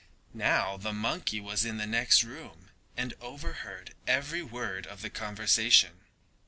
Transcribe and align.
Now 0.33 0.77
the 0.77 0.93
monkey 0.93 1.39
was 1.39 1.63
in 1.63 1.77
the 1.77 1.85
next 1.85 2.23
room 2.23 2.71
and 2.97 3.13
overheard 3.21 3.93
every 4.07 4.41
word 4.41 4.87
of 4.87 5.03
the 5.03 5.11
conversation. 5.11 5.99